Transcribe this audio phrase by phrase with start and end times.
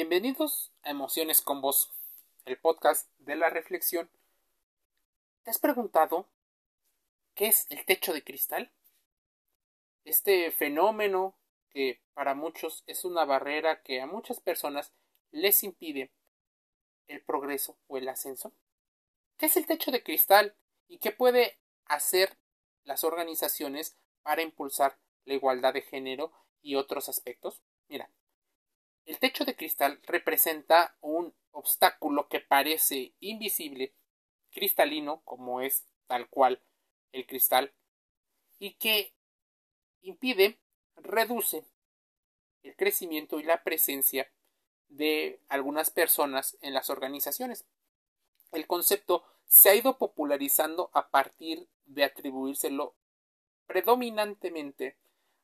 [0.00, 1.90] Bienvenidos a Emociones con Vos,
[2.46, 4.08] el podcast de la reflexión.
[5.42, 6.26] ¿Te has preguntado
[7.34, 8.72] qué es el techo de cristal?
[10.06, 11.36] Este fenómeno
[11.68, 14.90] que para muchos es una barrera que a muchas personas
[15.32, 16.10] les impide
[17.06, 18.54] el progreso o el ascenso.
[19.36, 20.56] ¿Qué es el techo de cristal
[20.88, 22.38] y qué puede hacer
[22.84, 24.96] las organizaciones para impulsar
[25.26, 26.32] la igualdad de género
[26.62, 27.60] y otros aspectos?
[27.86, 28.08] Mira,
[29.06, 33.94] el techo de cristal representa un obstáculo que parece invisible,
[34.50, 36.62] cristalino, como es tal cual
[37.12, 37.74] el cristal,
[38.58, 39.14] y que
[40.02, 40.60] impide,
[40.96, 41.64] reduce
[42.62, 44.30] el crecimiento y la presencia
[44.88, 47.64] de algunas personas en las organizaciones.
[48.52, 52.94] El concepto se ha ido popularizando a partir de atribuírselo
[53.66, 54.98] predominantemente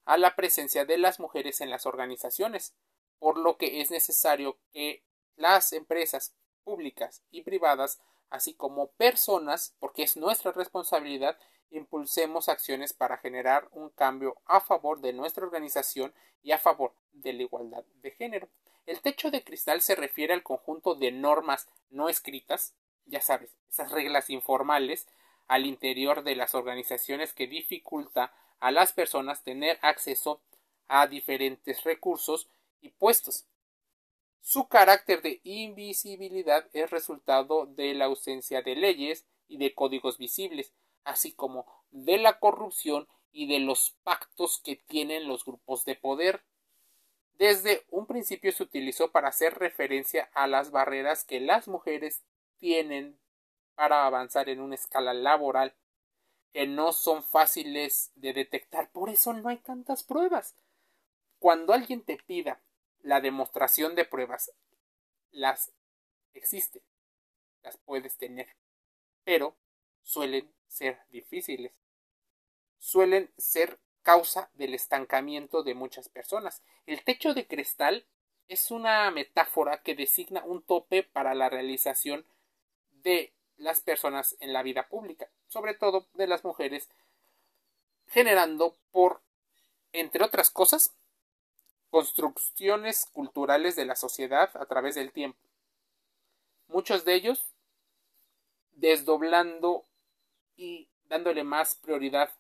[0.05, 2.75] a la presencia de las mujeres en las organizaciones,
[3.19, 5.02] por lo que es necesario que
[5.37, 6.34] las empresas
[6.65, 8.00] públicas y privadas,
[8.31, 11.39] así como personas, porque es nuestra responsabilidad,
[11.70, 17.33] impulsemos acciones para generar un cambio a favor de nuestra organización y a favor de
[17.33, 18.48] la igualdad de género.
[18.86, 22.75] El techo de cristal se refiere al conjunto de normas no escritas,
[23.06, 25.06] ya sabes, esas reglas informales
[25.48, 30.41] al interior de las organizaciones que dificulta a las personas tener acceso
[30.89, 32.48] a diferentes recursos
[32.80, 33.46] y puestos.
[34.41, 40.72] Su carácter de invisibilidad es resultado de la ausencia de leyes y de códigos visibles,
[41.05, 46.44] así como de la corrupción y de los pactos que tienen los grupos de poder.
[47.34, 52.22] Desde un principio se utilizó para hacer referencia a las barreras que las mujeres
[52.58, 53.18] tienen
[53.74, 55.74] para avanzar en una escala laboral
[56.52, 58.90] que no son fáciles de detectar.
[58.90, 60.55] Por eso no hay tantas pruebas.
[61.38, 62.62] Cuando alguien te pida
[63.06, 64.52] la demostración de pruebas,
[65.30, 65.72] las
[66.34, 66.82] existe,
[67.62, 68.48] las puedes tener,
[69.22, 69.56] pero
[70.02, 71.72] suelen ser difíciles.
[72.78, 76.64] Suelen ser causa del estancamiento de muchas personas.
[76.84, 78.08] El techo de cristal
[78.48, 82.27] es una metáfora que designa un tope para la realización
[82.90, 86.90] de las personas en la vida pública, sobre todo de las mujeres,
[88.08, 89.22] generando por,
[89.92, 90.96] entre otras cosas,
[91.91, 95.39] construcciones culturales de la sociedad a través del tiempo.
[96.69, 97.42] Muchos de ellos
[98.73, 99.85] desdoblando
[100.57, 102.30] y dándole más prioridad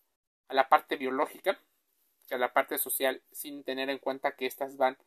[0.48, 1.58] a la parte biológica
[2.28, 4.98] que a la parte social sin tener en cuenta que éstas van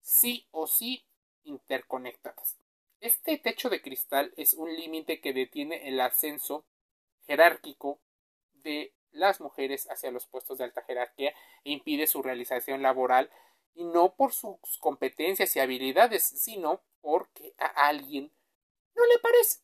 [0.00, 1.04] sí o sí
[1.44, 2.56] interconectadas.
[3.00, 6.64] Este techo de cristal es un límite que detiene el ascenso
[7.26, 8.00] jerárquico
[8.54, 11.30] de las mujeres hacia los puestos de alta jerarquía
[11.64, 13.30] e impide su realización laboral
[13.78, 18.32] y no por sus competencias y habilidades, sino porque a alguien
[18.96, 19.60] no le parece.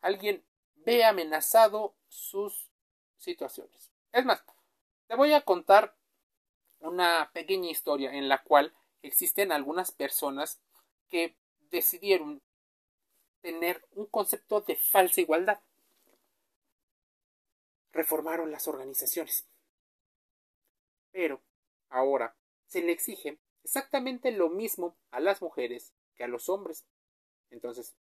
[0.00, 0.44] Alguien
[0.74, 2.72] ve amenazado sus
[3.16, 3.92] situaciones.
[4.10, 4.44] Es más,
[5.06, 5.96] te voy a contar
[6.80, 10.60] una pequeña historia en la cual existen algunas personas
[11.06, 11.36] que
[11.70, 12.42] decidieron
[13.42, 15.60] tener un concepto de falsa igualdad.
[17.92, 19.46] Reformaron las organizaciones.
[21.12, 21.40] Pero
[21.90, 22.34] ahora
[22.74, 26.84] se le exige exactamente lo mismo a las mujeres que a los hombres.
[27.50, 27.94] Entonces,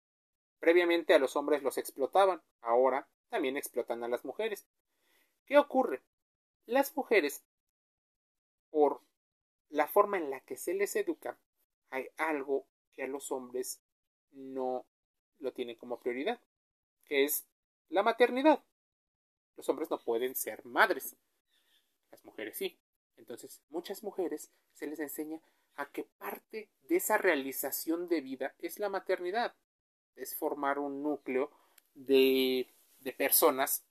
[0.60, 4.68] previamente a los hombres los explotaban, ahora también explotan a las mujeres.
[5.44, 6.04] ¿Qué ocurre?
[6.66, 7.42] Las mujeres,
[8.70, 9.00] por
[9.70, 11.36] la forma en la que se les educa,
[11.90, 13.80] hay algo que a los hombres
[14.30, 14.86] no
[15.40, 16.38] lo tienen como prioridad,
[17.06, 17.44] que es
[17.88, 18.62] la maternidad.
[19.56, 21.16] Los hombres no pueden ser madres,
[22.12, 22.78] las mujeres sí.
[23.20, 25.40] Entonces, muchas mujeres se les enseña
[25.76, 29.54] a que parte de esa realización de vida es la maternidad,
[30.16, 31.50] es formar un núcleo
[31.94, 32.66] de,
[33.00, 33.84] de personas.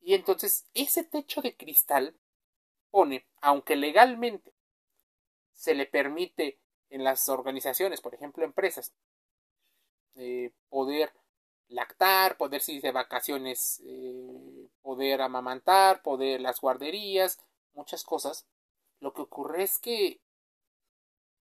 [0.00, 2.18] Y entonces ese techo de cristal
[2.90, 4.54] pone, aunque legalmente
[5.52, 6.58] se le permite
[6.88, 8.94] en las organizaciones, por ejemplo, empresas,
[10.14, 11.12] eh, poder
[11.68, 17.38] lactar, poder irse de vacaciones, eh, poder amamantar, poder las guarderías,
[17.80, 18.46] muchas cosas,
[19.00, 20.20] lo que ocurre es que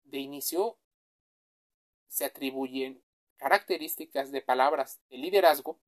[0.03, 0.77] de inicio
[2.07, 3.03] se atribuyen
[3.37, 5.79] características de palabras de liderazgo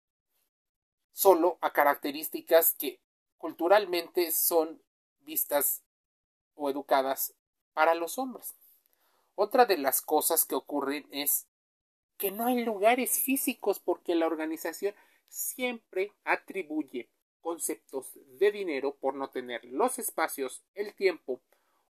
[1.14, 3.00] solo a características que
[3.38, 4.82] culturalmente son
[5.20, 5.84] vistas
[6.56, 7.36] o educadas
[7.74, 8.56] para los hombres.
[9.36, 11.48] Otra de las cosas que ocurren es
[12.18, 14.96] que no hay lugares físicos porque la organización
[15.28, 17.08] siempre atribuye
[17.42, 21.42] conceptos de dinero por no tener los espacios, el tiempo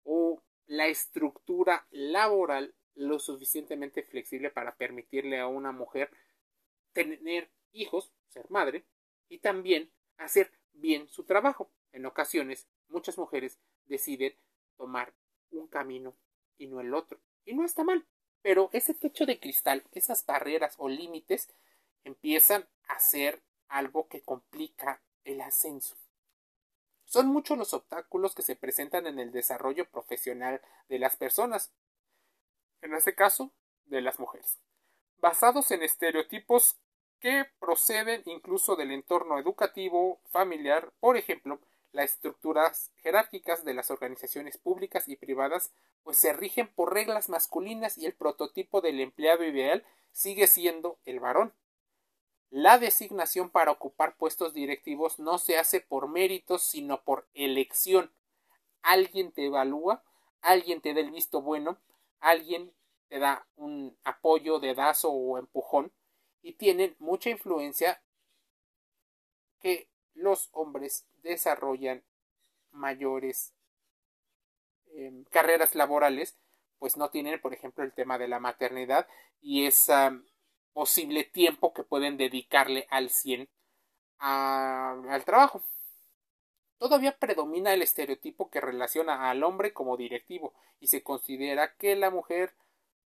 [0.04, 6.10] o la estructura laboral, lo suficientemente flexible para permitirle a una mujer
[6.94, 8.86] tener hijos, ser madre,
[9.30, 11.72] y también hacer bien su trabajo.
[11.92, 14.36] En ocasiones, muchas mujeres deciden
[14.78, 15.14] tomar
[15.52, 16.16] un camino
[16.58, 17.20] y no el otro.
[17.46, 18.06] Y no está mal.
[18.42, 21.50] Pero ese techo de cristal, esas barreras o límites,
[22.04, 25.02] empiezan a ser algo que complica
[25.48, 25.96] ascenso.
[27.06, 31.72] Son muchos los obstáculos que se presentan en el desarrollo profesional de las personas,
[32.82, 33.52] en este caso,
[33.86, 34.60] de las mujeres,
[35.18, 36.78] basados en estereotipos
[37.20, 41.60] que proceden incluso del entorno educativo, familiar, por ejemplo,
[41.92, 45.72] las estructuras jerárquicas de las organizaciones públicas y privadas
[46.04, 51.20] pues se rigen por reglas masculinas y el prototipo del empleado ideal sigue siendo el
[51.20, 51.54] varón.
[52.50, 58.12] La designación para ocupar puestos directivos no se hace por méritos, sino por elección.
[58.82, 60.04] Alguien te evalúa,
[60.42, 61.78] alguien te da el visto bueno,
[62.20, 62.74] alguien
[63.10, 65.92] te da un apoyo, dedazo o empujón
[66.42, 68.02] y tienen mucha influencia
[69.60, 72.04] que los hombres desarrollan
[72.72, 73.54] mayores
[74.94, 76.38] em, carreras laborales,
[76.80, 79.08] pues no tienen, por ejemplo, el tema de la maternidad
[79.42, 80.12] y ese
[80.78, 83.50] posible tiempo que pueden dedicarle al 100
[84.20, 85.64] al trabajo.
[86.78, 92.12] Todavía predomina el estereotipo que relaciona al hombre como directivo y se considera que la
[92.12, 92.54] mujer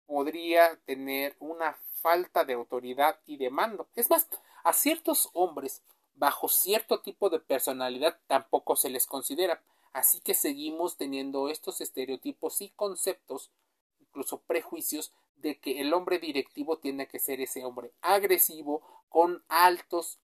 [0.07, 3.87] podría tener una falta de autoridad y de mando.
[3.95, 4.27] Es más,
[4.63, 5.83] a ciertos hombres
[6.15, 9.61] bajo cierto tipo de personalidad tampoco se les considera.
[9.93, 13.51] Así que seguimos teniendo estos estereotipos y conceptos,
[13.99, 20.19] incluso prejuicios, de que el hombre directivo tiene que ser ese hombre agresivo, con altos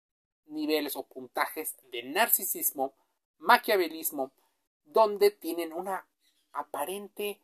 [0.45, 2.94] niveles o puntajes de narcisismo,
[3.39, 4.31] maquiavelismo,
[4.85, 6.07] donde tienen una
[6.51, 7.41] aparente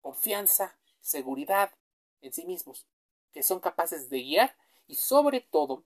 [0.00, 1.72] confianza, seguridad
[2.20, 2.86] en sí mismos
[3.36, 4.56] que son capaces de guiar
[4.86, 5.84] y sobre todo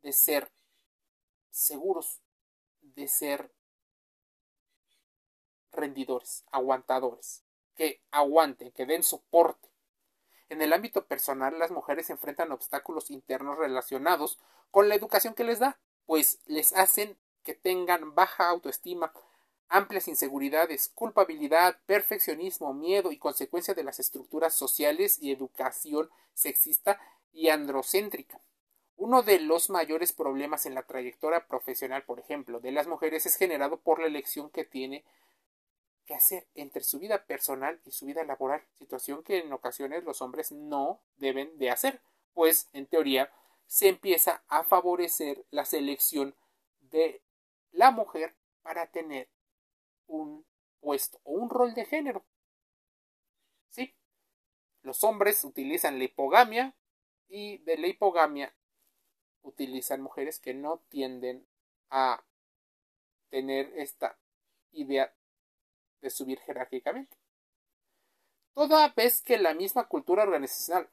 [0.00, 0.50] de ser
[1.50, 2.22] seguros,
[2.80, 3.52] de ser
[5.70, 9.67] rendidores, aguantadores, que aguanten, que den soporte.
[10.48, 14.38] En el ámbito personal, las mujeres enfrentan obstáculos internos relacionados
[14.70, 19.12] con la educación que les da, pues les hacen que tengan baja autoestima,
[19.68, 27.00] amplias inseguridades, culpabilidad, perfeccionismo, miedo y consecuencia de las estructuras sociales y educación sexista
[27.32, 28.40] y androcéntrica.
[28.96, 33.36] Uno de los mayores problemas en la trayectoria profesional, por ejemplo, de las mujeres es
[33.36, 35.04] generado por la elección que tiene
[36.08, 40.22] que hacer entre su vida personal y su vida laboral, situación que en ocasiones los
[40.22, 42.00] hombres no deben de hacer,
[42.32, 43.30] pues en teoría
[43.66, 46.34] se empieza a favorecer la selección
[46.80, 47.22] de
[47.72, 49.28] la mujer para tener
[50.06, 50.46] un
[50.80, 52.24] puesto o un rol de género.
[53.68, 53.94] ¿Sí?
[54.80, 56.74] Los hombres utilizan la hipogamia
[57.28, 58.54] y de la hipogamia
[59.42, 61.46] utilizan mujeres que no tienden
[61.90, 62.24] a
[63.28, 64.18] tener esta
[64.72, 65.14] idea
[66.00, 67.16] de subir jerárquicamente.
[68.54, 70.88] Toda vez que la misma cultura organizacional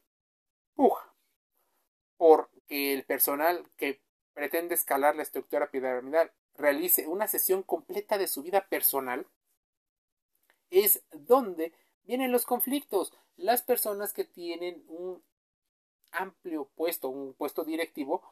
[0.75, 1.15] puja
[2.17, 4.01] porque el personal que
[4.33, 9.27] pretende escalar la estructura piramidal realice una sesión completa de su vida personal,
[10.69, 11.73] es donde
[12.03, 13.13] vienen los conflictos.
[13.35, 15.23] Las personas que tienen un
[16.11, 18.23] amplio puesto, un puesto directivo,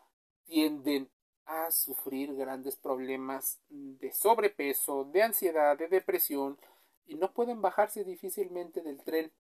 [0.46, 1.10] tienden
[1.46, 6.58] a sufrir grandes problemas de sobrepeso, de ansiedad, de depresión
[7.06, 9.32] y no pueden bajarse difícilmente del tren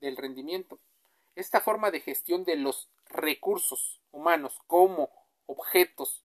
[0.00, 0.78] del rendimiento.
[1.34, 5.10] Esta forma de gestión de los recursos humanos como
[5.46, 6.24] objetos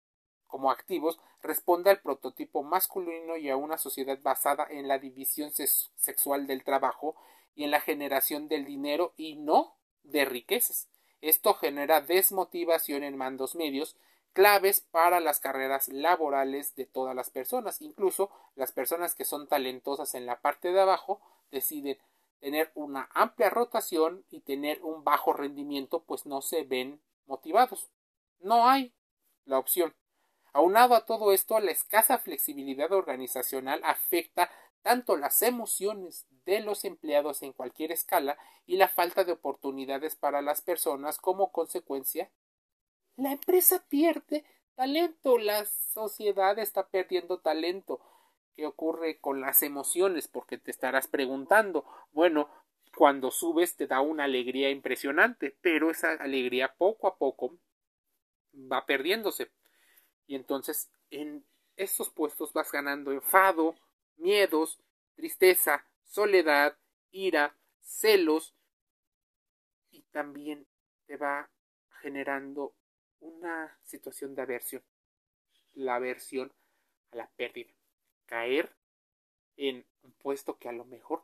[0.47, 6.45] como activos responde al prototipo masculino y a una sociedad basada en la división sexual
[6.47, 7.15] del trabajo
[7.55, 10.87] y en la generación del dinero y no de riquezas.
[11.21, 13.97] Esto genera desmotivación en mandos medios
[14.33, 17.81] claves para las carreras laborales de todas las personas.
[17.81, 21.21] Incluso las personas que son talentosas en la parte de abajo
[21.51, 21.97] deciden
[22.39, 27.89] tener una amplia rotación y tener un bajo rendimiento, pues no se ven motivados.
[28.41, 28.91] No hay
[29.45, 29.93] la opción.
[30.51, 37.41] Aunado a todo esto, la escasa flexibilidad organizacional afecta tanto las emociones de los empleados
[37.41, 42.29] en cualquier escala y la falta de oportunidades para las personas como consecuencia
[43.17, 44.43] la empresa pierde
[44.75, 48.01] talento, la sociedad está perdiendo talento.
[48.55, 50.27] ¿Qué ocurre con las emociones?
[50.27, 52.49] Porque te estarás preguntando, bueno,
[52.95, 57.57] cuando subes te da una alegría impresionante, pero esa alegría poco a poco
[58.53, 59.51] va perdiéndose
[60.27, 61.43] y entonces en
[61.75, 63.75] estos puestos vas ganando enfado,
[64.17, 64.79] miedos,
[65.15, 66.77] tristeza, soledad,
[67.09, 68.53] ira, celos,
[70.13, 70.65] también
[71.07, 71.49] te va
[72.01, 72.73] generando
[73.23, 74.83] una situación de aversión.
[75.73, 76.53] La aversión
[77.11, 77.73] a la pérdida.
[78.25, 78.75] Caer
[79.57, 81.23] en un puesto que a lo mejor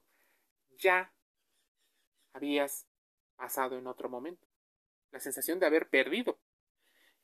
[0.77, 1.11] ya
[2.33, 2.87] habías
[3.35, 4.47] pasado en otro momento.
[5.11, 6.39] La sensación de haber perdido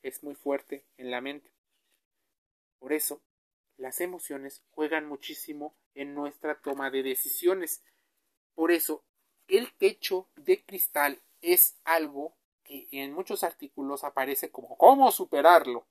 [0.02, 1.50] es muy fuerte en la mente.
[2.78, 3.22] Por eso,
[3.76, 7.82] las emociones juegan muchísimo en nuestra toma de decisiones.
[8.54, 9.04] Por eso,
[9.48, 15.86] el techo de cristal es algo que en muchos artículos aparece como cómo superarlo.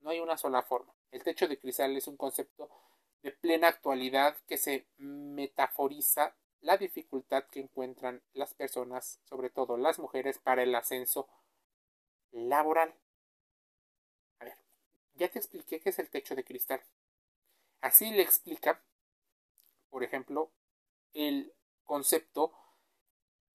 [0.00, 0.94] No hay una sola forma.
[1.10, 2.70] El techo de cristal es un concepto
[3.22, 9.98] de plena actualidad que se metaforiza la dificultad que encuentran las personas, sobre todo las
[9.98, 11.28] mujeres, para el ascenso
[12.32, 12.94] laboral.
[14.40, 14.56] A ver,
[15.14, 16.82] ya te expliqué qué es el techo de cristal.
[17.80, 18.82] Así le explica,
[19.90, 20.50] por ejemplo,
[21.12, 21.52] el
[21.84, 22.52] concepto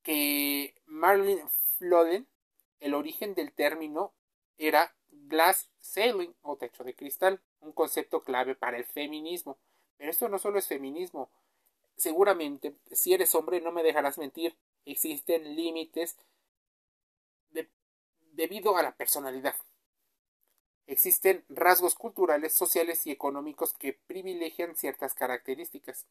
[0.03, 2.27] que Marilyn Floden,
[2.79, 4.13] el origen del término
[4.57, 9.57] era glass ceiling o techo de cristal, un concepto clave para el feminismo.
[9.97, 11.29] Pero esto no solo es feminismo.
[11.97, 14.55] Seguramente, si eres hombre, no me dejarás mentir,
[14.85, 16.17] existen límites
[18.39, 19.55] debido a la personalidad.
[20.87, 26.07] Existen rasgos culturales, sociales y económicos que privilegian ciertas características.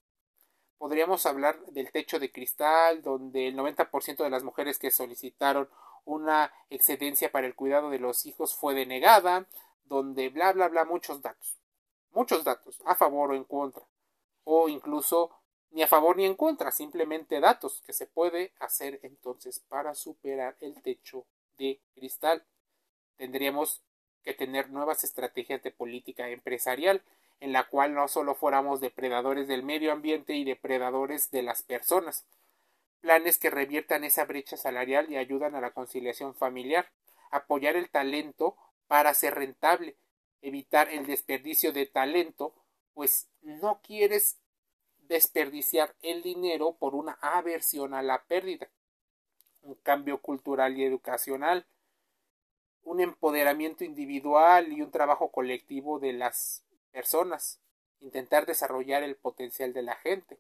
[0.77, 5.71] Podríamos hablar del techo de cristal, donde el 90% de las mujeres que solicitaron
[6.09, 9.47] una excedencia para el cuidado de los hijos fue denegada,
[9.85, 11.57] donde bla bla bla muchos datos.
[12.13, 13.83] Muchos datos, a favor o en contra.
[14.45, 15.31] O incluso
[15.71, 20.57] ni a favor ni en contra, simplemente datos que se puede hacer entonces para superar
[20.61, 21.27] el techo
[21.59, 22.43] de cristal.
[23.19, 23.83] Tendríamos
[24.25, 27.03] que tener nuevas estrategias de política empresarial
[27.41, 32.25] en la cual no solo fuéramos depredadores del medio ambiente y depredadores de las personas.
[33.01, 36.91] Planes que reviertan esa brecha salarial y ayudan a la conciliación familiar,
[37.31, 39.97] apoyar el talento para ser rentable,
[40.43, 42.55] evitar el desperdicio de talento,
[42.95, 44.39] pues no quieres
[45.09, 48.69] desperdiciar el dinero por una aversión a la pérdida.
[49.63, 51.67] Un cambio cultural y educacional,
[52.83, 57.61] un empoderamiento individual y un trabajo colectivo de las personas,
[58.01, 60.39] intentar desarrollar el potencial de la gente,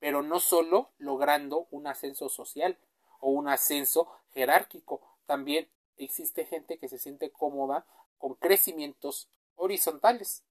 [0.00, 2.76] pero no solo logrando un ascenso social
[3.20, 7.86] o un ascenso jerárquico, también existe gente que se siente cómoda
[8.18, 10.42] con crecimientos horizontales.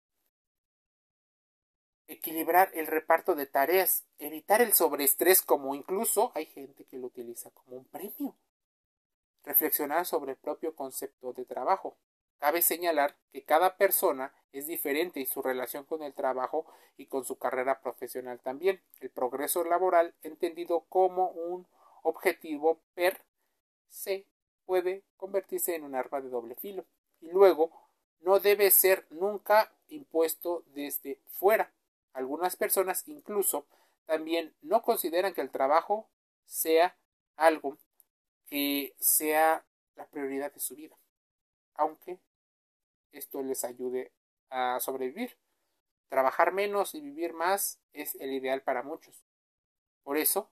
[2.08, 7.50] Equilibrar el reparto de tareas, evitar el sobreestrés como incluso hay gente que lo utiliza
[7.52, 8.36] como un premio.
[9.44, 11.98] Reflexionar sobre el propio concepto de trabajo.
[12.40, 16.66] Cabe señalar que cada persona es diferente y su relación con el trabajo
[16.98, 18.82] y con su carrera profesional también.
[19.02, 21.68] El progreso laboral, entendido como un
[22.02, 23.22] objetivo per
[23.90, 24.26] se,
[24.66, 26.86] puede convertirse en un arma de doble filo.
[27.22, 27.72] Y luego,
[28.22, 31.72] no debe ser nunca impuesto desde fuera.
[32.14, 33.66] Algunas personas incluso
[34.06, 36.08] también no consideran que el trabajo
[36.46, 36.96] sea
[37.36, 37.78] algo
[38.48, 39.64] que sea
[39.96, 40.98] la prioridad de su vida,
[41.76, 42.18] aunque
[43.12, 44.12] esto les ayude
[44.50, 45.38] a sobrevivir.
[46.10, 49.24] Trabajar menos y vivir más es el ideal para muchos.
[50.04, 50.52] Por eso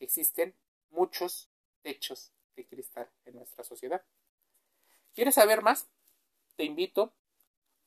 [0.00, 0.54] existen
[0.90, 1.50] muchos
[1.82, 4.04] techos de cristal en nuestra sociedad.
[5.14, 5.88] ¿Quieres saber más?
[6.56, 7.12] Te invito,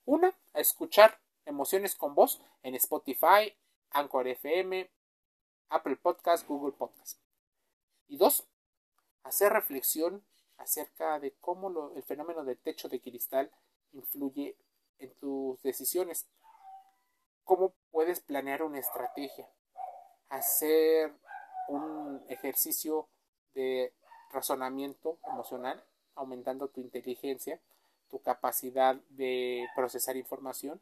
[0.06, 3.54] una, a escuchar Emociones con Voz en Spotify,
[3.92, 4.90] Anchor FM,
[5.70, 7.20] Apple Podcast, Google Podcast.
[8.08, 8.48] Y dos,
[9.24, 10.26] hacer reflexión
[10.58, 13.52] acerca de cómo el fenómeno del techo de cristal
[13.94, 14.56] influye
[15.00, 16.28] en tus decisiones.
[17.44, 19.50] ¿Cómo puedes planear una estrategia?
[20.30, 21.14] Hacer
[21.68, 23.08] un ejercicio
[23.54, 23.94] de
[24.32, 25.84] razonamiento emocional,
[26.16, 27.60] aumentando tu inteligencia,
[28.10, 30.80] tu capacidad de procesar información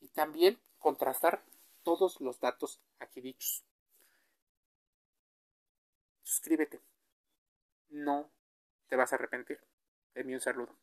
[0.00, 1.42] y también contrastar
[1.82, 3.64] todos los datos aquí dichos.
[6.22, 6.80] Suscríbete.
[7.90, 8.30] No
[8.88, 9.60] te vas a arrepentir.
[10.14, 10.74] Envío un saludo.